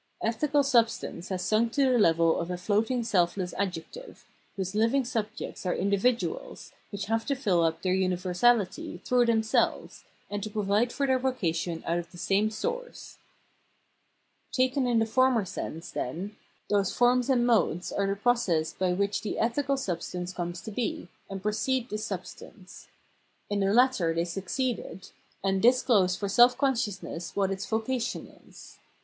[0.23, 5.63] Ethical substance has sunk to the level of a floating selfless adjective, whose hving subjects
[5.63, 11.05] are individuals, which have to fill up their universality through themselves, and to provide for
[11.05, 13.19] their vocation out of the same source.
[14.51, 16.35] Taken in the former sense, then,
[16.67, 21.09] those forms and modes are the process by which the ethical substance comes to be,
[21.29, 22.87] and precede this substance:
[23.51, 25.11] in the latter they succeed it,
[25.43, 28.79] and disclose for self consciousness what its vocation is.